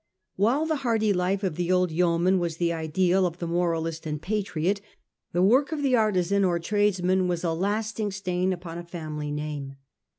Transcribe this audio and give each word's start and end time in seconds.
While 0.35 0.65
the 0.65 0.77
hardy 0.77 1.13
life 1.13 1.43
of 1.43 1.57
the 1.57 1.71
old 1.71 1.91
yeoman 1.91 2.39
was 2.39 2.57
the 2.57 2.73
ideal 2.73 3.27
of 3.27 3.37
the 3.37 3.45
moral 3.45 3.85
ist 3.85 4.07
and 4.07 4.19
patriot, 4.19 4.81
the 5.31 5.43
work 5.43 5.71
of 5.71 5.83
the 5.83 5.95
artizan 5.95 6.43
or 6.43 6.57
tradesman 6.57 7.27
was 7.27 7.43
a 7.43 7.53
lasting 7.53 8.09
stain 8.09 8.51
upon 8.51 8.79
a 8.79 8.83
family 8.83 9.29
name. 9.31 9.75